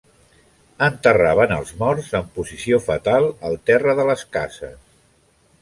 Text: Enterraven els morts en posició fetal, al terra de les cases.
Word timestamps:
Enterraven 0.85 1.53
els 1.57 1.75
morts 1.83 2.09
en 2.21 2.33
posició 2.39 2.81
fetal, 2.89 3.29
al 3.51 3.61
terra 3.71 3.97
de 4.01 4.11
les 4.13 4.29
cases. 4.39 4.77